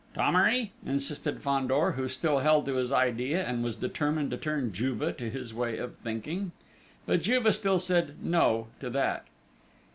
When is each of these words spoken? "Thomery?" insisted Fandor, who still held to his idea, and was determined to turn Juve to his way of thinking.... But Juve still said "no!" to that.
"Thomery?" 0.15 0.71
insisted 0.83 1.43
Fandor, 1.43 1.91
who 1.91 2.07
still 2.07 2.39
held 2.39 2.65
to 2.65 2.73
his 2.77 2.91
idea, 2.91 3.45
and 3.45 3.63
was 3.63 3.75
determined 3.75 4.31
to 4.31 4.37
turn 4.37 4.73
Juve 4.73 5.15
to 5.17 5.29
his 5.29 5.53
way 5.53 5.77
of 5.77 5.95
thinking.... 5.97 6.53
But 7.05 7.21
Juve 7.21 7.53
still 7.53 7.77
said 7.77 8.15
"no!" 8.23 8.69
to 8.79 8.89
that. 8.89 9.25